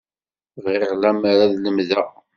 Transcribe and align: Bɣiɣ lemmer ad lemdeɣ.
Bɣiɣ 0.63 0.91
lemmer 0.95 1.37
ad 1.45 1.53
lemdeɣ. 1.63 2.07